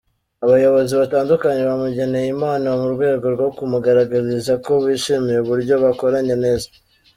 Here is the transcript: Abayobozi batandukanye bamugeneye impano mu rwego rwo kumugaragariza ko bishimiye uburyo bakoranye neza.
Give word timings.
Abayobozi 0.45 0.93
batandukanye 1.01 1.61
bamugeneye 1.69 2.27
impano 2.35 2.67
mu 2.81 2.87
rwego 2.93 3.25
rwo 3.35 3.47
kumugaragariza 3.57 4.53
ko 4.65 4.71
bishimiye 4.85 5.37
uburyo 5.41 5.73
bakoranye 5.83 6.35
neza. 6.45 6.67